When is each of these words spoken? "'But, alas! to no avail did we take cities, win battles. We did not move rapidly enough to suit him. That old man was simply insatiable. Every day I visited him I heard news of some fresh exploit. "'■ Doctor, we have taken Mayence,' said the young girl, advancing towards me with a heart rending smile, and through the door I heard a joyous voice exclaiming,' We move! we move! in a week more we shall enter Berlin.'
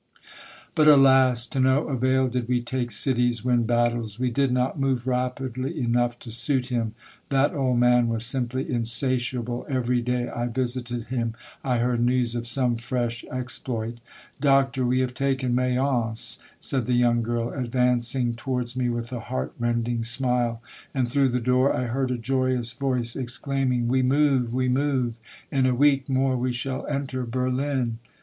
"'But, 0.73 0.87
alas! 0.87 1.45
to 1.45 1.59
no 1.59 1.87
avail 1.87 2.27
did 2.27 2.47
we 2.47 2.59
take 2.59 2.89
cities, 2.91 3.45
win 3.45 3.67
battles. 3.67 4.19
We 4.19 4.31
did 4.31 4.51
not 4.51 4.79
move 4.79 5.05
rapidly 5.05 5.79
enough 5.79 6.17
to 6.21 6.31
suit 6.31 6.71
him. 6.71 6.95
That 7.29 7.53
old 7.53 7.77
man 7.77 8.07
was 8.07 8.25
simply 8.25 8.67
insatiable. 8.67 9.63
Every 9.69 10.01
day 10.01 10.27
I 10.27 10.47
visited 10.47 11.03
him 11.09 11.35
I 11.63 11.77
heard 11.77 11.99
news 12.01 12.33
of 12.33 12.47
some 12.47 12.77
fresh 12.77 13.23
exploit. 13.25 13.97
"'■ 14.39 14.39
Doctor, 14.39 14.87
we 14.87 15.01
have 15.01 15.13
taken 15.13 15.53
Mayence,' 15.53 16.41
said 16.59 16.87
the 16.87 16.93
young 16.93 17.21
girl, 17.21 17.51
advancing 17.51 18.33
towards 18.33 18.75
me 18.75 18.89
with 18.89 19.11
a 19.13 19.19
heart 19.19 19.53
rending 19.59 20.03
smile, 20.03 20.63
and 20.95 21.07
through 21.07 21.29
the 21.29 21.39
door 21.39 21.75
I 21.77 21.83
heard 21.85 22.09
a 22.09 22.17
joyous 22.17 22.73
voice 22.73 23.15
exclaiming,' 23.15 23.87
We 23.87 24.01
move! 24.01 24.51
we 24.51 24.67
move! 24.67 25.13
in 25.51 25.67
a 25.67 25.75
week 25.75 26.09
more 26.09 26.35
we 26.35 26.51
shall 26.53 26.87
enter 26.87 27.23
Berlin.' 27.23 27.99